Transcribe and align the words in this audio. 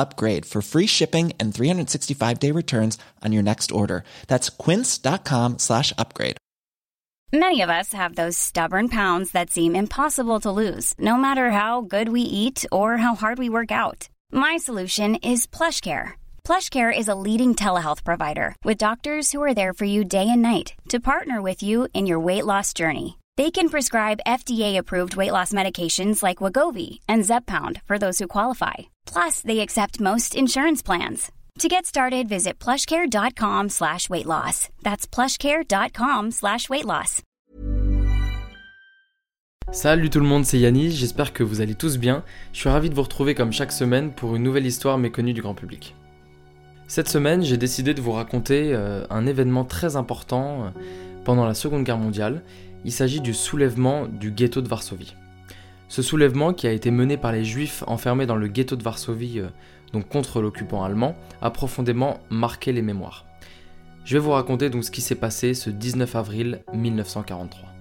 upgrade 0.00 0.44
for 0.44 0.62
free 0.62 0.86
shipping 0.86 1.32
and 1.38 1.54
365 1.54 2.38
day 2.40 2.50
returns 2.50 2.98
on 3.24 3.32
your 3.32 3.42
next 3.42 3.70
order. 3.70 4.02
That's 4.26 4.50
quince.com 4.50 5.58
slash 5.58 5.92
upgrade. 5.96 6.36
Many 7.32 7.60
of 7.60 7.70
us 7.70 7.92
have 7.92 8.16
those 8.16 8.36
stubborn 8.36 8.88
pounds 8.88 9.30
that 9.32 9.50
seem 9.50 9.76
impossible 9.76 10.40
to 10.40 10.50
lose, 10.50 10.94
no 10.98 11.16
matter 11.16 11.52
how 11.52 11.80
good 11.80 12.08
we 12.08 12.22
eat 12.22 12.64
or 12.72 12.96
how 12.96 13.14
hard 13.14 13.38
we 13.38 13.48
work 13.48 13.70
out. 13.70 14.08
My 14.32 14.56
solution 14.56 15.14
is 15.22 15.46
PlushCare. 15.46 16.18
PlushCare 16.42 16.96
is 16.96 17.06
a 17.06 17.14
leading 17.14 17.54
telehealth 17.54 18.02
provider 18.02 18.56
with 18.64 18.78
doctors 18.78 19.30
who 19.30 19.40
are 19.44 19.54
there 19.54 19.72
for 19.72 19.84
you 19.84 20.02
day 20.02 20.28
and 20.28 20.42
night 20.42 20.74
to 20.88 20.98
partner 20.98 21.40
with 21.40 21.62
you 21.62 21.86
in 21.94 22.06
your 22.06 22.18
weight 22.18 22.46
loss 22.46 22.72
journey. 22.74 23.19
They 23.40 23.50
can 23.50 23.70
prescribe 23.70 24.26
FDA-approved 24.26 25.16
weight 25.16 25.32
loss 25.32 25.50
medications 25.54 26.22
like 26.22 26.42
Wagovi 26.42 26.98
and 27.08 27.24
Zepbound 27.24 27.80
for 27.86 27.96
those 27.96 28.18
who 28.18 28.26
qualify. 28.26 28.90
Plus, 29.06 29.40
they 29.40 29.60
accept 29.60 29.98
most 29.98 30.34
insurance 30.34 30.82
plans. 30.82 31.32
To 31.60 31.66
get 31.66 31.86
started, 31.86 32.28
visit 32.28 32.58
plushcare.com 32.58 33.70
slash 33.70 34.10
weight 34.10 34.26
loss. 34.26 34.68
That's 34.82 35.06
plushcare.com 35.06 36.32
slash 36.32 36.68
weight 36.68 36.84
loss. 36.84 37.22
Salut 39.72 40.10
tout 40.10 40.20
le 40.20 40.26
monde, 40.26 40.44
c'est 40.44 40.58
Yanis, 40.58 40.90
j'espère 40.90 41.32
que 41.32 41.42
vous 41.42 41.62
allez 41.62 41.74
tous 41.74 41.96
bien. 41.96 42.22
Je 42.52 42.58
suis 42.58 42.68
ravi 42.68 42.90
de 42.90 42.94
vous 42.94 43.04
retrouver 43.04 43.34
comme 43.34 43.52
chaque 43.54 43.72
semaine 43.72 44.12
pour 44.12 44.36
une 44.36 44.42
nouvelle 44.42 44.66
histoire 44.66 44.98
méconnue 44.98 45.32
du 45.32 45.40
grand 45.40 45.54
public. 45.54 45.94
Cette 46.88 47.08
semaine, 47.08 47.42
j'ai 47.42 47.56
décidé 47.56 47.94
de 47.94 48.02
vous 48.02 48.12
raconter 48.12 48.74
euh, 48.74 49.06
un 49.08 49.26
événement 49.26 49.64
très 49.64 49.96
important 49.96 50.64
euh, 50.64 50.80
pendant 51.24 51.46
la 51.46 51.54
Seconde 51.54 51.84
Guerre 51.84 51.96
mondiale. 51.96 52.42
Il 52.84 52.92
s'agit 52.92 53.20
du 53.20 53.34
soulèvement 53.34 54.06
du 54.06 54.30
ghetto 54.30 54.60
de 54.60 54.68
Varsovie. 54.68 55.14
Ce 55.88 56.02
soulèvement, 56.02 56.52
qui 56.52 56.66
a 56.66 56.72
été 56.72 56.90
mené 56.90 57.16
par 57.16 57.32
les 57.32 57.44
juifs 57.44 57.82
enfermés 57.86 58.26
dans 58.26 58.36
le 58.36 58.46
ghetto 58.46 58.76
de 58.76 58.82
Varsovie, 58.82 59.40
euh, 59.40 59.48
donc 59.92 60.08
contre 60.08 60.40
l'occupant 60.40 60.84
allemand, 60.84 61.16
a 61.42 61.50
profondément 61.50 62.20
marqué 62.30 62.72
les 62.72 62.82
mémoires. 62.82 63.26
Je 64.04 64.14
vais 64.14 64.20
vous 64.20 64.30
raconter 64.30 64.70
donc 64.70 64.84
ce 64.84 64.90
qui 64.90 65.00
s'est 65.00 65.14
passé 65.14 65.52
ce 65.52 65.68
19 65.68 66.14
avril 66.16 66.62
1943. 66.72 67.79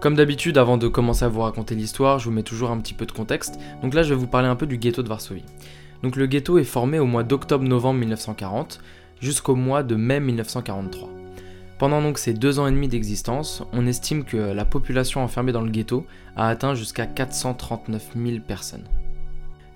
Comme 0.00 0.14
d'habitude, 0.14 0.56
avant 0.56 0.78
de 0.78 0.88
commencer 0.88 1.26
à 1.26 1.28
vous 1.28 1.42
raconter 1.42 1.74
l'histoire, 1.74 2.18
je 2.18 2.24
vous 2.24 2.30
mets 2.30 2.42
toujours 2.42 2.70
un 2.70 2.78
petit 2.78 2.94
peu 2.94 3.04
de 3.04 3.12
contexte. 3.12 3.60
Donc 3.82 3.92
là, 3.92 4.02
je 4.02 4.14
vais 4.14 4.18
vous 4.18 4.26
parler 4.26 4.48
un 4.48 4.56
peu 4.56 4.66
du 4.66 4.78
ghetto 4.78 5.02
de 5.02 5.08
Varsovie. 5.08 5.44
Donc 6.02 6.16
le 6.16 6.24
ghetto 6.24 6.56
est 6.56 6.64
formé 6.64 6.98
au 6.98 7.04
mois 7.04 7.22
d'octobre-novembre 7.22 8.00
1940 8.00 8.80
jusqu'au 9.20 9.54
mois 9.56 9.82
de 9.82 9.96
mai 9.96 10.18
1943. 10.18 11.10
Pendant 11.78 12.00
donc 12.00 12.16
ces 12.16 12.32
deux 12.32 12.58
ans 12.58 12.66
et 12.66 12.70
demi 12.70 12.88
d'existence, 12.88 13.62
on 13.74 13.86
estime 13.86 14.24
que 14.24 14.38
la 14.38 14.64
population 14.64 15.22
enfermée 15.22 15.52
dans 15.52 15.60
le 15.60 15.70
ghetto 15.70 16.06
a 16.34 16.48
atteint 16.48 16.74
jusqu'à 16.74 17.04
439 17.04 18.12
000 18.16 18.38
personnes. 18.40 18.88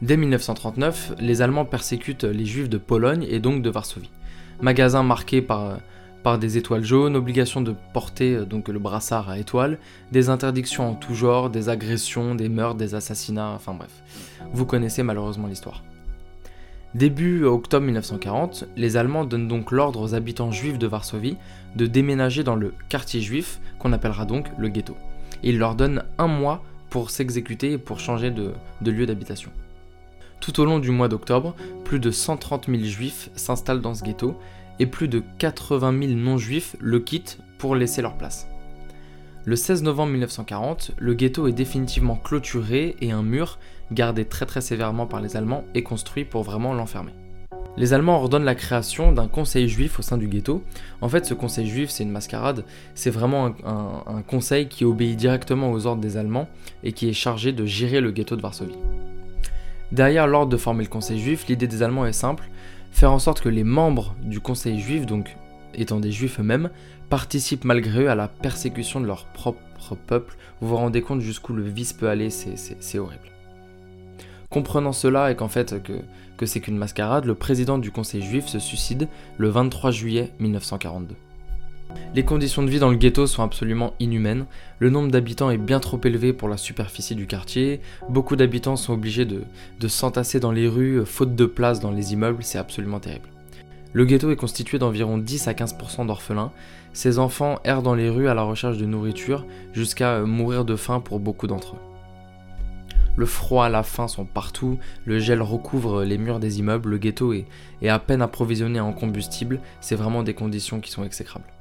Dès 0.00 0.16
1939, 0.16 1.16
les 1.20 1.42
Allemands 1.42 1.66
persécutent 1.66 2.24
les 2.24 2.46
Juifs 2.46 2.70
de 2.70 2.78
Pologne 2.78 3.26
et 3.28 3.40
donc 3.40 3.60
de 3.60 3.68
Varsovie. 3.68 4.10
Magasins 4.62 5.02
marqués 5.02 5.42
par 5.42 5.80
par 6.24 6.38
des 6.38 6.56
étoiles 6.56 6.84
jaunes, 6.84 7.14
obligation 7.14 7.60
de 7.60 7.74
porter 7.92 8.34
euh, 8.34 8.44
donc 8.44 8.68
le 8.68 8.78
brassard 8.80 9.28
à 9.28 9.38
étoiles, 9.38 9.78
des 10.10 10.30
interdictions 10.30 10.90
en 10.90 10.94
tout 10.94 11.14
genre, 11.14 11.50
des 11.50 11.68
agressions, 11.68 12.34
des 12.34 12.48
meurtres, 12.48 12.78
des 12.78 12.96
assassinats, 12.96 13.52
enfin 13.54 13.74
bref. 13.74 14.02
Vous 14.52 14.66
connaissez 14.66 15.04
malheureusement 15.04 15.46
l'histoire. 15.46 15.84
Début 16.94 17.44
octobre 17.44 17.84
1940, 17.84 18.64
les 18.76 18.96
Allemands 18.96 19.24
donnent 19.24 19.48
donc 19.48 19.70
l'ordre 19.70 20.00
aux 20.00 20.14
habitants 20.14 20.50
juifs 20.50 20.78
de 20.78 20.86
Varsovie 20.86 21.36
de 21.76 21.86
déménager 21.86 22.42
dans 22.42 22.54
le 22.54 22.72
quartier 22.88 23.20
juif, 23.20 23.60
qu'on 23.78 23.92
appellera 23.92 24.24
donc 24.24 24.46
le 24.56 24.68
ghetto. 24.68 24.96
Et 25.42 25.50
ils 25.50 25.58
leur 25.58 25.74
donnent 25.74 26.04
un 26.18 26.28
mois 26.28 26.62
pour 26.88 27.10
s'exécuter 27.10 27.72
et 27.72 27.78
pour 27.78 28.00
changer 28.00 28.30
de, 28.30 28.52
de 28.80 28.90
lieu 28.90 29.04
d'habitation. 29.04 29.50
Tout 30.40 30.60
au 30.60 30.64
long 30.64 30.78
du 30.78 30.90
mois 30.90 31.08
d'octobre, 31.08 31.54
plus 31.84 31.98
de 31.98 32.10
130 32.10 32.66
000 32.66 32.84
juifs 32.84 33.28
s'installent 33.34 33.80
dans 33.80 33.94
ce 33.94 34.04
ghetto 34.04 34.38
et 34.78 34.86
plus 34.86 35.08
de 35.08 35.22
80 35.38 35.98
000 36.08 36.12
non-juifs 36.14 36.76
le 36.80 37.00
quittent 37.00 37.38
pour 37.58 37.76
laisser 37.76 38.02
leur 38.02 38.16
place. 38.16 38.48
Le 39.46 39.56
16 39.56 39.82
novembre 39.82 40.12
1940, 40.12 40.92
le 40.98 41.14
ghetto 41.14 41.46
est 41.46 41.52
définitivement 41.52 42.16
clôturé 42.16 42.96
et 43.00 43.12
un 43.12 43.22
mur, 43.22 43.58
gardé 43.92 44.24
très 44.24 44.46
très 44.46 44.62
sévèrement 44.62 45.06
par 45.06 45.20
les 45.20 45.36
Allemands, 45.36 45.64
est 45.74 45.82
construit 45.82 46.24
pour 46.24 46.44
vraiment 46.44 46.72
l'enfermer. 46.72 47.12
Les 47.76 47.92
Allemands 47.92 48.16
ordonnent 48.20 48.44
la 48.44 48.54
création 48.54 49.10
d'un 49.12 49.26
conseil 49.26 49.68
juif 49.68 49.98
au 49.98 50.02
sein 50.02 50.16
du 50.16 50.28
ghetto. 50.28 50.62
En 51.00 51.08
fait, 51.08 51.26
ce 51.26 51.34
conseil 51.34 51.66
juif, 51.66 51.90
c'est 51.90 52.04
une 52.04 52.10
mascarade. 52.10 52.64
C'est 52.94 53.10
vraiment 53.10 53.52
un, 53.66 54.22
conseil 54.22 54.68
qui 54.68 54.84
obéit 54.84 55.16
directement 55.16 55.72
aux 55.72 55.86
ordres 55.86 56.00
des 56.00 56.16
Allemands 56.16 56.48
et 56.84 56.92
qui 56.92 57.08
est 57.08 57.14
chargé 57.14 57.52
de 57.52 57.66
gérer 57.66 58.00
le 58.00 58.12
ghetto 58.12 58.36
de 58.36 58.42
Varsovie. 58.42 58.78
Derrière 59.90 60.26
l'ordre 60.26 60.50
de 60.50 60.56
former 60.56 60.84
le 60.84 60.90
conseil 60.90 61.20
juif, 61.20 61.46
l'idée 61.48 61.66
des 61.66 61.82
Allemands 61.82 62.06
est 62.06 62.12
simple 62.12 62.44
faire 62.94 63.10
en 63.10 63.18
sorte 63.18 63.40
que 63.40 63.48
les 63.48 63.64
membres 63.64 64.14
du 64.22 64.40
conseil 64.40 64.80
juif, 64.80 65.04
donc 65.04 65.36
étant 65.74 65.98
des 65.98 66.12
juifs 66.12 66.38
eux-mêmes, 66.38 66.70
participent 67.10 67.64
malgré 67.64 68.04
eux 68.04 68.10
à 68.10 68.14
la 68.14 68.28
persécution 68.28 69.00
de 69.00 69.06
leur 69.06 69.26
propre 69.26 69.96
peuple. 70.06 70.36
Vous 70.60 70.68
vous 70.68 70.76
rendez 70.76 71.02
compte 71.02 71.20
jusqu'où 71.20 71.52
le 71.52 71.64
vice 71.64 71.92
peut 71.92 72.08
aller, 72.08 72.30
c'est 72.30 72.98
horrible. 72.98 73.28
Comprenant 74.48 74.92
cela 74.92 75.32
et 75.32 75.34
qu'en 75.34 75.48
fait 75.48 75.82
que, 75.82 75.92
que 76.36 76.46
c'est 76.46 76.60
qu'une 76.60 76.78
mascarade, 76.78 77.24
le 77.24 77.34
président 77.34 77.78
du 77.78 77.90
conseil 77.90 78.22
juif 78.22 78.46
se 78.46 78.60
suicide 78.60 79.08
le 79.38 79.48
23 79.48 79.90
juillet 79.90 80.30
1942. 80.38 81.16
Les 82.14 82.24
conditions 82.24 82.62
de 82.62 82.70
vie 82.70 82.78
dans 82.78 82.90
le 82.90 82.96
ghetto 82.96 83.26
sont 83.26 83.42
absolument 83.42 83.94
inhumaines. 83.98 84.46
Le 84.78 84.88
nombre 84.88 85.10
d'habitants 85.10 85.50
est 85.50 85.58
bien 85.58 85.80
trop 85.80 86.00
élevé 86.04 86.32
pour 86.32 86.48
la 86.48 86.56
superficie 86.56 87.16
du 87.16 87.26
quartier. 87.26 87.80
Beaucoup 88.08 88.36
d'habitants 88.36 88.76
sont 88.76 88.92
obligés 88.92 89.24
de, 89.24 89.42
s'entasser 89.88 90.38
dans 90.38 90.52
les 90.52 90.68
rues, 90.68 91.00
euh, 91.00 91.04
faute 91.04 91.34
de 91.34 91.44
place 91.44 91.80
dans 91.80 91.90
les 91.90 92.12
immeubles, 92.12 92.44
c'est 92.44 92.58
absolument 92.58 93.00
terrible. 93.00 93.28
Le 93.92 94.04
ghetto 94.04 94.30
est 94.30 94.36
constitué 94.36 94.78
d'environ 94.78 95.18
10 95.18 95.48
à 95.48 95.52
15% 95.52 96.06
d'orphelins. 96.06 96.52
Ces 96.92 97.18
enfants 97.18 97.58
errent 97.64 97.82
dans 97.82 97.94
les 97.94 98.08
rues 98.08 98.28
à 98.28 98.34
la 98.34 98.42
recherche 98.42 98.78
de 98.78 98.86
nourriture 98.86 99.44
jusqu'à 99.72 100.14
euh, 100.14 100.26
mourir 100.26 100.64
de 100.64 100.76
faim 100.76 101.00
pour 101.00 101.18
beaucoup 101.18 101.48
d'entre 101.48 101.74
eux. 101.74 101.80
Le 103.16 103.26
froid, 103.26 103.68
la 103.68 103.84
faim 103.84 104.08
sont 104.08 104.24
partout, 104.24 104.78
le 105.04 105.20
gel 105.20 105.42
recouvre 105.42 106.02
les 106.02 106.18
murs 106.18 106.40
des 106.40 106.58
immeubles, 106.58 106.90
le 106.90 106.98
ghetto 106.98 107.32
est 107.32 107.46
à 107.88 108.00
peine 108.00 108.22
approvisionné 108.22 108.80
en 108.80 108.92
combustible, 108.92 109.60
c'est 109.80 109.94
vraiment 109.94 110.24
des 110.24 110.34
conditions 110.34 110.80
qui 110.80 110.90
sont 110.90 111.04
exécrables. 111.04 111.53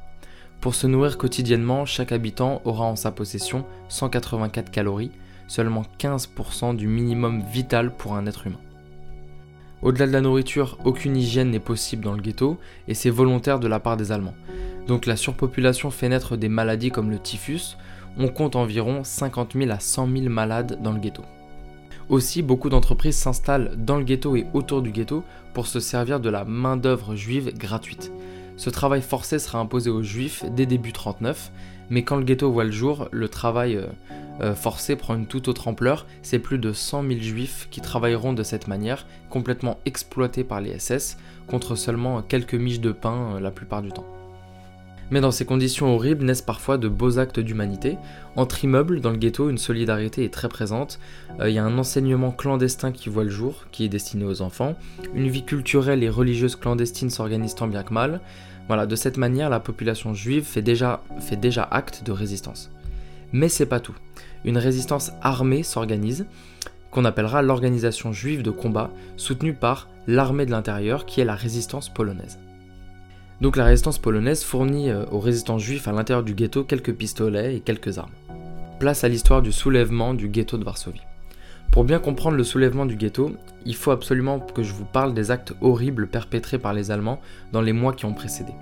Pour 0.64 0.76
se 0.76 0.88
nourrir 0.88 1.18
quotidiennement, 1.18 1.86
chaque 1.86 2.14
habitant 2.14 2.62
aura 2.64 2.86
en 2.86 2.96
sa 2.96 3.12
possession 3.12 3.66
184 3.90 4.72
calories, 4.72 5.12
seulement 5.46 5.82
15% 6.00 6.78
du 6.78 6.88
minimum 6.88 7.44
vital 7.52 7.94
pour 7.94 8.16
un 8.16 8.26
être 8.28 8.48
humain. 8.48 8.62
Au-delà 9.82 10.08
de 10.08 10.14
la 10.14 10.22
nourriture, 10.22 10.78
aucune 10.86 11.18
hygiène 11.18 11.52
n'est 11.52 11.60
possible 11.60 12.06
dans 12.06 12.14
le 12.14 12.22
ghetto 12.22 12.58
et 12.88 12.94
c'est 12.94 13.10
volontaire 13.10 13.60
de 13.60 13.68
la 13.68 13.82
part 13.82 13.98
des 13.98 14.14
Allemands. 14.14 14.38
Donc 14.88 15.06
la 15.06 15.18
surpopulation 15.18 15.92
fait 15.92 16.08
naître 16.08 16.38
des 16.38 16.48
maladies 16.48 16.92
comme 16.92 17.12
le 17.12 17.20
typhus. 17.20 17.76
On 18.18 18.30
compte 18.30 18.56
environ 18.56 19.04
50 19.04 19.56
000 19.58 19.70
à 19.70 19.82
100 19.82 20.08
000 20.16 20.30
malades 20.30 20.80
dans 20.82 20.94
le 20.94 21.02
ghetto. 21.02 21.24
Aussi, 22.08 22.42
beaucoup 22.42 22.70
d'entreprises 22.70 23.18
s'installent 23.18 23.74
dans 23.76 23.98
le 23.98 24.06
ghetto 24.06 24.38
et 24.38 24.48
autour 24.54 24.82
du 24.82 24.92
ghetto 24.92 25.26
pour 25.54 25.68
se 25.68 25.82
servir 25.82 26.22
de 26.22 26.30
la 26.30 26.46
main-d'œuvre 26.46 27.18
juive 27.18 27.54
gratuite. 27.54 28.14
Ce 28.56 28.70
travail 28.70 29.02
forcé 29.02 29.40
sera 29.40 29.60
imposé 29.60 29.90
aux 29.90 30.04
juifs 30.04 30.44
dès 30.56 30.66
début 30.66 30.94
39, 30.94 31.52
mais 31.90 32.04
quand 32.04 32.16
le 32.16 32.24
ghetto 32.24 32.52
voit 32.52 32.64
le 32.64 32.72
jour, 32.72 33.08
le 33.12 33.28
travail 33.28 33.76
euh, 33.76 33.88
euh, 34.42 34.56
forcé 34.56 34.96
prend 34.96 35.16
une 35.16 35.28
toute 35.28 35.48
autre 35.48 35.68
ampleur. 35.68 36.06
C'est 36.22 36.40
plus 36.40 36.58
de 36.58 36.72
100 36.72 37.04
000 37.08 37.20
juifs 37.20 37.68
qui 37.72 37.82
travailleront 37.82 38.34
de 38.34 38.44
cette 38.44 38.68
manière, 38.68 39.06
complètement 39.30 39.80
exploités 39.86 40.44
par 40.44 40.62
les 40.62 40.80
SS, 40.80 41.18
contre 41.48 41.76
seulement 41.76 42.22
quelques 42.22 42.56
miches 42.56 42.80
de 42.80 42.92
pain 42.92 43.36
euh, 43.36 43.40
la 43.40 43.52
plupart 43.52 43.82
du 43.82 43.92
temps. 43.92 44.06
Mais 45.14 45.22
dans 45.22 45.30
ces 45.30 45.46
conditions 45.46 45.94
horribles 45.94 46.26
naissent 46.26 46.42
parfois 46.42 46.80
de 46.80 46.88
beaux 46.88 47.20
actes 47.20 47.40
d'humanité. 47.40 48.00
Entre 48.36 48.64
immeubles, 48.64 49.00
dans 49.00 49.12
le 49.12 49.18
ghetto, 49.18 49.48
une 49.52 49.60
solidarité 49.60 50.26
est 50.26 50.34
très 50.34 50.50
présente. 50.50 51.00
Il 51.40 51.52
y 51.52 51.60
a 51.60 51.64
un 51.64 51.78
enseignement 51.78 52.32
clandestin 52.32 52.92
qui 52.92 53.10
voit 53.10 53.24
le 53.24 53.30
jour, 53.30 53.66
qui 53.72 53.86
est 53.86 53.90
destiné 53.90 54.26
aux 54.26 54.42
enfants. 54.42 54.74
Une 55.14 55.30
vie 55.30 55.46
culturelle 55.46 56.02
et 56.02 56.10
religieuse 56.10 56.56
clandestine 56.56 57.12
s'organise 57.12 57.54
tant 57.54 57.68
bien 57.68 57.84
que 57.84 57.94
mal. 57.94 58.22
Voilà, 58.68 58.88
de 58.88 58.96
cette 58.96 59.18
manière, 59.18 59.52
la 59.52 59.60
population 59.60 60.16
juive 60.16 60.46
fait 60.46 60.64
déjà, 60.64 61.04
fait 61.20 61.36
déjà 61.36 61.62
acte 61.62 62.02
de 62.04 62.12
résistance. 62.12 62.72
Mais 63.34 63.50
c'est 63.50 63.68
pas 63.68 63.80
tout. 63.80 63.94
Une 64.46 64.58
résistance 64.58 65.12
armée 65.22 65.62
s'organise, 65.62 66.26
qu'on 66.90 67.06
appellera 67.06 67.44
l'organisation 67.44 68.14
juive 68.14 68.42
de 68.42 68.50
combat, 68.50 68.90
soutenue 69.18 69.54
par 69.54 69.90
l'armée 70.08 70.48
de 70.48 70.52
l'intérieur, 70.52 71.06
qui 71.06 71.22
est 71.22 71.26
la 71.26 71.36
résistance 71.36 71.88
polonaise. 71.88 72.40
Donc 73.44 73.58
la 73.58 73.66
résistance 73.66 73.98
polonaise 73.98 74.42
fournit 74.42 74.90
euh, 74.90 75.04
aux 75.12 75.20
résistants 75.20 75.58
juifs 75.58 75.90
à 75.90 75.92
l'intérieur 75.92 76.24
du 76.24 76.34
ghetto 76.34 76.64
quelques 76.64 76.94
pistolets 76.94 77.58
et 77.58 77.60
quelques 77.60 77.98
armes. 77.98 78.14
Place 78.80 79.04
à 79.04 79.10
l'histoire 79.10 79.42
du 79.42 79.52
soulèvement 79.52 80.14
du 80.14 80.30
ghetto 80.30 80.58
de 80.58 80.64
Varsovie. 80.64 81.02
Pour 81.70 81.84
bien 81.84 82.00
comprendre 82.00 82.38
le 82.38 82.46
soulèvement 82.46 82.86
du 82.86 82.96
ghetto, 82.96 83.36
il 83.66 83.76
faut 83.76 83.92
absolument 83.92 84.40
que 84.40 84.64
je 84.64 84.72
vous 84.72 84.86
parle 84.86 85.14
des 85.14 85.30
actes 85.30 85.54
horribles 85.60 86.08
perpétrés 86.08 86.58
par 86.58 86.74
les 86.74 86.90
Allemands 86.90 87.20
dans 87.52 87.60
les 87.60 87.74
mois 87.74 87.92
qui 87.92 88.06
ont 88.06 88.14
précédé. 88.14 88.54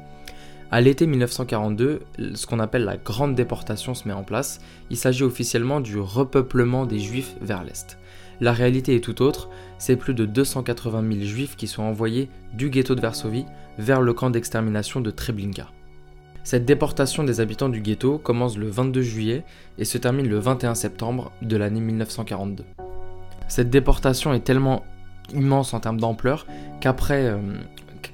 À 0.72 0.81
l'été 0.81 1.06
1942, 1.06 2.00
ce 2.33 2.48
qu'on 2.48 2.60
appelle 2.60 2.83
la 2.83 2.98
grande 2.98 3.36
déportation 3.36 3.94
se 3.94 4.07
met 4.07 4.16
en 4.16 4.24
place. 4.24 4.62
Il 4.89 4.98
s'agit 4.98 5.24
officiellement 5.24 5.80
du 5.80 6.00
repeuplement 6.00 6.88
des 6.88 6.98
Juifs 6.98 7.36
vers 7.39 7.63
l'Est. 7.63 8.00
La 8.41 8.53
réalité 8.53 8.95
est 8.95 9.03
tout 9.03 9.21
autre, 9.21 9.49
c'est 9.77 9.95
plus 9.95 10.15
de 10.15 10.25
280 10.25 11.03
000 11.13 11.25
Juifs 11.25 11.55
qui 11.55 11.67
sont 11.67 11.83
envoyés 11.83 12.27
du 12.53 12.71
ghetto 12.71 12.95
de 12.95 13.01
Varsovie 13.01 13.45
vers 13.77 14.01
le 14.01 14.13
camp 14.13 14.31
d'extermination 14.31 14.99
de 14.99 15.11
Treblinka. 15.11 15.67
Cette 16.43 16.65
déportation 16.65 17.23
des 17.23 17.39
habitants 17.39 17.69
du 17.69 17.81
ghetto 17.81 18.17
commence 18.17 18.57
le 18.57 18.67
22 18.67 19.03
juillet 19.03 19.43
et 19.77 19.85
se 19.85 19.99
termine 19.99 20.27
le 20.27 20.39
21 20.39 20.73
septembre 20.73 21.31
de 21.43 21.55
l'année 21.55 21.81
1942. 21.81 22.65
Cette 23.47 23.69
déportation 23.69 24.33
est 24.33 24.44
tellement 24.44 24.83
immense 25.35 25.75
en 25.75 25.79
termes 25.79 25.99
d'ampleur 25.99 26.47
qu'après 26.79 27.27
euh, 27.27 27.37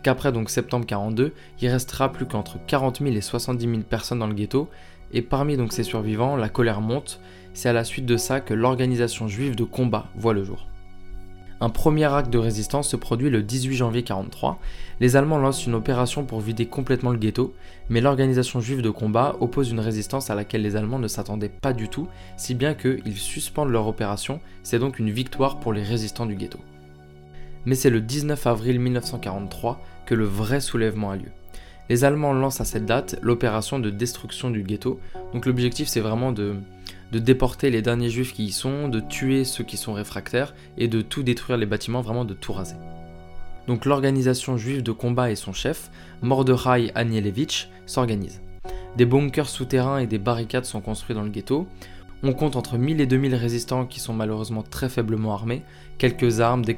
qu'après 0.03 0.33
donc 0.33 0.49
septembre 0.49 0.85
42, 0.85 1.31
il 1.61 1.69
restera 1.69 2.11
plus 2.11 2.25
qu'entre 2.25 2.57
40 2.67 2.99
000 2.99 3.15
et 3.15 3.21
70 3.21 3.65
000 3.65 3.81
personnes 3.83 4.19
dans 4.19 4.27
le 4.27 4.33
ghetto, 4.33 4.69
et 5.13 5.21
parmi 5.21 5.57
donc 5.57 5.73
ces 5.73 5.83
survivants, 5.83 6.35
la 6.35 6.49
colère 6.49 6.81
monte, 6.81 7.19
c'est 7.53 7.69
à 7.69 7.73
la 7.73 7.83
suite 7.83 8.05
de 8.05 8.17
ça 8.17 8.39
que 8.39 8.53
l'organisation 8.53 9.27
juive 9.27 9.55
de 9.55 9.63
combat 9.63 10.07
voit 10.15 10.33
le 10.33 10.43
jour. 10.43 10.67
Un 11.59 11.69
premier 11.69 12.05
acte 12.05 12.29
de 12.29 12.37
résistance 12.37 12.87
se 12.87 12.95
produit 12.95 13.31
le 13.31 13.41
18 13.41 13.75
janvier 13.75 14.01
1943. 14.01 14.59
Les 14.99 15.15
Allemands 15.15 15.39
lancent 15.39 15.65
une 15.65 15.73
opération 15.73 16.23
pour 16.23 16.39
vider 16.39 16.67
complètement 16.67 17.09
le 17.09 17.17
ghetto, 17.17 17.55
mais 17.89 17.99
l'organisation 17.99 18.59
juive 18.59 18.83
de 18.83 18.91
combat 18.91 19.35
oppose 19.39 19.71
une 19.71 19.79
résistance 19.79 20.29
à 20.29 20.35
laquelle 20.35 20.61
les 20.61 20.75
Allemands 20.75 20.99
ne 20.99 21.07
s'attendaient 21.07 21.49
pas 21.49 21.73
du 21.73 21.89
tout, 21.89 22.07
si 22.35 22.53
bien 22.53 22.75
qu'ils 22.75 23.17
suspendent 23.17 23.71
leur 23.71 23.87
opération, 23.87 24.39
c'est 24.61 24.77
donc 24.77 24.99
une 24.99 25.09
victoire 25.09 25.59
pour 25.59 25.73
les 25.73 25.81
résistants 25.81 26.27
du 26.27 26.35
ghetto. 26.35 26.59
Mais 27.65 27.75
c'est 27.75 27.89
le 27.89 28.01
19 28.01 28.45
avril 28.45 28.79
1943 28.79 29.81
que 30.05 30.13
le 30.13 30.25
vrai 30.25 30.61
soulèvement 30.61 31.09
a 31.09 31.15
lieu. 31.15 31.31
Les 31.89 32.03
Allemands 32.03 32.33
lancent 32.33 32.59
à 32.59 32.65
cette 32.65 32.85
date 32.85 33.17
l'opération 33.21 33.79
de 33.79 33.89
destruction 33.89 34.49
du 34.49 34.63
ghetto, 34.63 34.99
donc 35.33 35.45
l'objectif 35.45 35.87
c'est 35.87 36.01
vraiment 36.01 36.33
de, 36.33 36.55
déporter 37.11 37.69
les 37.69 37.81
derniers 37.81 38.09
juifs 38.09 38.33
qui 38.33 38.45
y 38.45 38.51
sont, 38.51 38.89
de 38.89 38.99
tuer 38.99 39.45
ceux 39.45 39.63
qui 39.63 39.77
sont 39.77 39.93
réfractaires 39.93 40.53
et 40.77 40.89
de 40.89 41.01
tout 41.01 41.23
détruire 41.23 41.57
les 41.57 41.65
bâtiments, 41.65 42.01
vraiment 42.01 42.25
de 42.25 42.33
tout 42.33 42.51
raser. 42.51 42.75
Donc 43.67 43.85
l'organisation 43.85 44.57
juive 44.57 44.83
de 44.83 44.91
combat 44.91 45.31
et 45.31 45.35
son 45.35 45.53
chef, 45.53 45.89
Mordechai 46.21 46.91
Anielewicz, 46.95 47.69
s'organisent. 47.85 48.41
Des 48.97 49.05
bunkers 49.05 49.49
souterrains 49.49 49.99
et 49.99 50.07
des 50.07 50.17
barricades 50.17 50.65
sont 50.65 50.81
construits 50.81 51.15
dans 51.15 51.21
le 51.21 51.29
ghetto. 51.29 51.67
On 52.23 52.33
compte 52.33 52.55
entre 52.55 52.77
1000 52.77 52.99
et 52.99 53.05
2000 53.05 53.35
résistants 53.35 53.85
qui 53.85 53.99
sont 53.99 54.13
malheureusement 54.13 54.63
très 54.63 54.89
faiblement 54.89 55.33
armés, 55.33 55.61
quelques 55.99 56.39
armes, 56.39 56.65
des, 56.65 56.75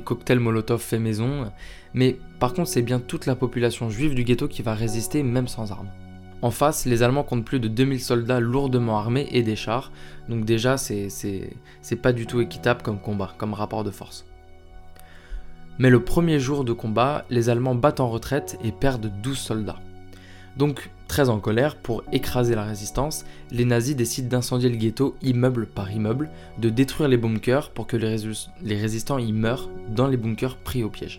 cocktails 0.00 0.40
Molotov 0.40 0.80
faits 0.80 1.00
maison, 1.00 1.52
mais 1.94 2.18
par 2.40 2.54
contre 2.54 2.68
c'est 2.68 2.82
bien 2.82 2.98
toute 2.98 3.26
la 3.26 3.36
population 3.36 3.88
juive 3.88 4.14
du 4.14 4.24
ghetto 4.24 4.48
qui 4.48 4.62
va 4.62 4.74
résister 4.74 5.22
même 5.22 5.48
sans 5.48 5.70
armes. 5.70 5.90
En 6.42 6.50
face, 6.50 6.86
les 6.86 7.02
Allemands 7.02 7.22
comptent 7.22 7.44
plus 7.44 7.60
de 7.60 7.68
2000 7.68 8.00
soldats 8.00 8.40
lourdement 8.40 8.98
armés 8.98 9.28
et 9.30 9.42
des 9.42 9.56
chars, 9.56 9.92
donc 10.28 10.44
déjà 10.44 10.76
c'est 10.76 11.08
pas 12.02 12.12
du 12.12 12.26
tout 12.26 12.40
équitable 12.40 12.82
comme 12.82 13.00
combat, 13.00 13.34
comme 13.38 13.54
rapport 13.54 13.84
de 13.84 13.90
force. 13.90 14.26
Mais 15.78 15.90
le 15.90 16.02
premier 16.02 16.40
jour 16.40 16.64
de 16.64 16.72
combat, 16.72 17.24
les 17.30 17.48
Allemands 17.48 17.74
battent 17.74 18.00
en 18.00 18.10
retraite 18.10 18.58
et 18.62 18.72
perdent 18.72 19.10
12 19.22 19.38
soldats. 19.38 19.78
Donc, 20.56 20.90
très 21.10 21.28
en 21.28 21.40
colère, 21.40 21.74
pour 21.74 22.04
écraser 22.12 22.54
la 22.54 22.62
résistance, 22.62 23.24
les 23.50 23.64
nazis 23.64 23.96
décident 23.96 24.28
d'incendier 24.28 24.68
le 24.68 24.76
ghetto 24.76 25.16
immeuble 25.22 25.66
par 25.66 25.90
immeuble, 25.90 26.30
de 26.58 26.70
détruire 26.70 27.08
les 27.08 27.16
bunkers 27.16 27.70
pour 27.70 27.88
que 27.88 27.96
les, 27.96 28.76
résistants 28.76 29.18
y 29.18 29.32
meurent 29.32 29.68
dans 29.88 30.06
les 30.06 30.16
bunkers 30.16 30.56
pris 30.58 30.84
au 30.84 30.88
piège. 30.88 31.18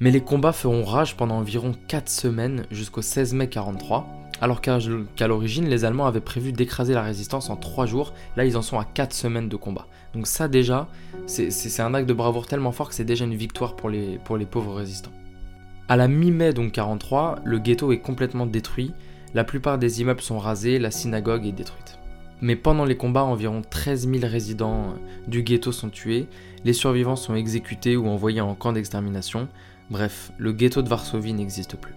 Mais 0.00 0.10
les 0.10 0.22
combats 0.22 0.52
feront 0.52 0.82
rage 0.82 1.14
pendant 1.14 1.36
environ 1.36 1.74
4 1.88 2.08
semaines 2.08 2.64
jusqu'au 2.70 3.02
16 3.02 3.34
mai 3.34 3.50
43, 3.50 4.08
alors 4.40 4.62
qu'à 4.62 4.78
l'origine, 5.26 5.68
les 5.68 5.84
Allemands 5.84 6.06
avaient 6.06 6.22
prévu 6.22 6.52
d'écraser 6.52 6.94
la 6.94 7.02
résistance 7.02 7.50
en 7.50 7.56
3 7.56 7.84
jours, 7.84 8.14
là 8.34 8.46
ils 8.46 8.56
en 8.56 8.62
sont 8.62 8.78
à 8.78 8.86
4 8.86 9.12
semaines 9.12 9.50
de 9.50 9.56
combat. 9.56 9.88
Donc 10.14 10.26
ça 10.26 10.48
déjà, 10.48 10.88
c'est 11.26 11.80
un 11.80 11.92
acte 11.92 12.08
de 12.08 12.14
bravoure 12.14 12.46
tellement 12.46 12.72
fort 12.72 12.88
que 12.88 12.94
c'est 12.94 13.04
déjà 13.04 13.26
une 13.26 13.34
victoire 13.34 13.76
pour 13.76 13.90
les, 13.90 14.18
pour 14.24 14.38
les 14.38 14.46
pauvres 14.46 14.74
résistants. 14.74 15.12
À 15.90 15.96
la 15.96 16.08
mi-mai 16.08 16.54
donc 16.54 16.72
43, 16.72 17.40
le 17.44 17.58
ghetto 17.58 17.92
est 17.92 18.00
complètement 18.00 18.46
détruit, 18.46 18.92
la 19.34 19.44
plupart 19.44 19.78
des 19.78 20.00
immeubles 20.00 20.20
sont 20.20 20.38
rasés, 20.38 20.78
la 20.78 20.90
synagogue 20.90 21.46
est 21.46 21.52
détruite. 21.52 21.98
Mais 22.40 22.56
pendant 22.56 22.84
les 22.84 22.96
combats, 22.96 23.24
environ 23.24 23.62
13 23.68 24.08
000 24.08 24.20
résidents 24.22 24.94
du 25.26 25.42
ghetto 25.42 25.72
sont 25.72 25.90
tués, 25.90 26.28
les 26.64 26.72
survivants 26.72 27.16
sont 27.16 27.34
exécutés 27.34 27.96
ou 27.96 28.06
envoyés 28.08 28.40
en 28.40 28.54
camp 28.54 28.72
d'extermination, 28.72 29.48
bref, 29.90 30.32
le 30.38 30.52
ghetto 30.52 30.82
de 30.82 30.88
Varsovie 30.88 31.32
n'existe 31.32 31.76
plus. 31.76 31.94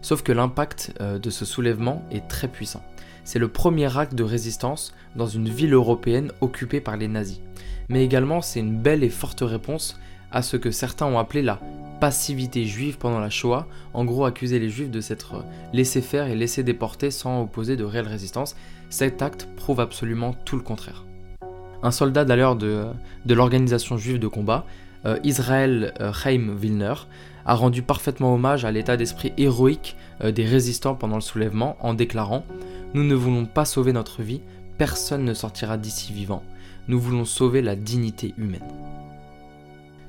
Sauf 0.00 0.22
que 0.22 0.32
l'impact 0.32 0.94
euh, 1.00 1.18
de 1.18 1.30
ce 1.30 1.44
soulèvement 1.44 2.04
est 2.10 2.28
très 2.28 2.48
puissant. 2.48 2.82
C'est 3.24 3.38
le 3.38 3.48
premier 3.48 3.96
acte 3.96 4.14
de 4.14 4.22
résistance 4.22 4.94
dans 5.16 5.26
une 5.26 5.48
ville 5.48 5.72
européenne 5.72 6.30
occupée 6.40 6.80
par 6.80 6.96
les 6.96 7.08
nazis. 7.08 7.40
Mais 7.88 8.04
également 8.04 8.42
c'est 8.42 8.60
une 8.60 8.78
belle 8.78 9.02
et 9.02 9.10
forte 9.10 9.42
réponse 9.42 9.98
à 10.30 10.42
ce 10.42 10.56
que 10.56 10.70
certains 10.70 11.06
ont 11.06 11.18
appelé 11.18 11.42
la 11.42 11.58
passivité 12.00 12.66
juive 12.66 12.98
pendant 12.98 13.20
la 13.20 13.30
Shoah, 13.30 13.66
en 13.92 14.04
gros 14.04 14.24
accuser 14.24 14.58
les 14.58 14.70
juifs 14.70 14.90
de 14.90 15.00
s'être 15.00 15.44
laissés 15.72 16.00
faire 16.00 16.26
et 16.26 16.34
laissés 16.34 16.62
déporter 16.62 17.10
sans 17.10 17.42
opposer 17.42 17.76
de 17.76 17.84
réelle 17.84 18.08
résistance. 18.08 18.56
Cet 18.90 19.22
acte 19.22 19.48
prouve 19.56 19.80
absolument 19.80 20.34
tout 20.44 20.56
le 20.56 20.62
contraire. 20.62 21.04
Un 21.82 21.90
soldat 21.90 22.24
d'ailleurs 22.24 22.56
de, 22.56 22.84
de 23.26 23.34
l'organisation 23.34 23.96
juive 23.96 24.18
de 24.18 24.28
combat, 24.28 24.64
euh, 25.06 25.18
Israël 25.22 25.92
euh, 26.00 26.12
Chaim 26.12 26.48
Wilner, 26.58 26.94
a 27.44 27.54
rendu 27.54 27.82
parfaitement 27.82 28.34
hommage 28.34 28.64
à 28.64 28.72
l'état 28.72 28.96
d'esprit 28.96 29.32
héroïque 29.36 29.96
euh, 30.22 30.32
des 30.32 30.46
résistants 30.46 30.94
pendant 30.94 31.16
le 31.16 31.20
soulèvement 31.20 31.76
en 31.80 31.92
déclarant⁇ 31.92 32.38
Nous 32.94 33.04
ne 33.04 33.14
voulons 33.14 33.44
pas 33.44 33.66
sauver 33.66 33.92
notre 33.92 34.22
vie, 34.22 34.40
personne 34.78 35.24
ne 35.24 35.34
sortira 35.34 35.76
d'ici 35.76 36.12
vivant, 36.12 36.42
nous 36.88 36.98
voulons 36.98 37.24
sauver 37.24 37.60
la 37.60 37.76
dignité 37.76 38.34
humaine. 38.38 38.62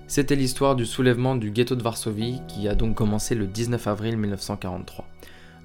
C'était 0.07 0.35
l'histoire 0.35 0.75
du 0.75 0.85
soulèvement 0.85 1.35
du 1.35 1.49
ghetto 1.49 1.75
de 1.75 1.81
Varsovie 1.81 2.41
qui 2.47 2.67
a 2.67 2.75
donc 2.75 2.95
commencé 2.95 3.33
le 3.33 3.47
19 3.47 3.87
avril 3.87 4.17
1943. 4.17 5.05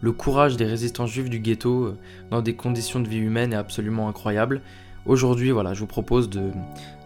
Le 0.00 0.12
courage 0.12 0.56
des 0.56 0.64
résistants 0.64 1.06
juifs 1.06 1.28
du 1.28 1.40
ghetto 1.40 1.84
euh, 1.84 1.98
dans 2.30 2.40
des 2.40 2.54
conditions 2.54 3.00
de 3.00 3.08
vie 3.08 3.18
humaine 3.18 3.52
est 3.52 3.56
absolument 3.56 4.08
incroyable. 4.08 4.62
Aujourd'hui, 5.04 5.50
voilà, 5.50 5.74
je 5.74 5.80
vous 5.80 5.86
propose 5.86 6.30
de, 6.30 6.52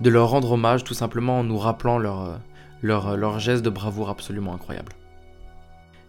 leur 0.08 0.30
rendre 0.30 0.52
hommage 0.52 0.84
tout 0.84 0.94
simplement 0.94 1.40
en 1.40 1.44
nous 1.44 1.58
rappelant 1.58 1.98
leur, 1.98 2.20
euh, 2.22 2.36
leur, 2.82 3.16
leur 3.16 3.40
geste 3.40 3.64
de 3.64 3.70
bravoure 3.70 4.10
absolument 4.10 4.54
incroyable. 4.54 4.92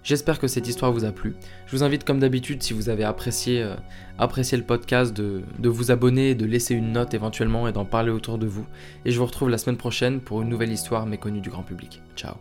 J'espère 0.06 0.38
que 0.38 0.48
cette 0.48 0.68
histoire 0.68 0.92
vous 0.92 1.04
a 1.04 1.12
plu. 1.12 1.36
Je 1.66 1.76
vous 1.76 1.84
invite 1.84 2.04
comme 2.04 2.20
d'habitude, 2.20 2.62
si 2.62 2.74
vous 2.74 2.90
avez 2.90 3.04
apprécié, 3.04 3.64
euh, 3.64 3.74
apprécié 4.20 4.56
le 4.56 4.64
podcast, 4.64 5.12
de, 5.18 5.42
de, 5.58 5.68
vous 5.68 5.90
abonner, 5.90 6.36
de 6.36 6.46
laisser 6.46 6.76
une 6.76 6.92
note 6.92 7.16
éventuellement 7.16 7.68
et 7.68 7.72
d'en 7.72 7.86
parler 7.86 8.12
autour 8.12 8.38
de 8.38 8.46
vous. 8.46 8.68
Et 9.04 9.12
je 9.12 9.18
vous 9.18 9.26
retrouve 9.26 9.50
la 9.50 9.58
semaine 9.58 9.78
prochaine 9.78 10.22
pour 10.22 10.44
une 10.44 10.50
nouvelle 10.50 10.72
histoire 10.72 11.08
méconnue 11.08 11.42
du 11.42 11.50
grand 11.50 11.64
public. 11.64 12.04
Ciao 12.16 12.36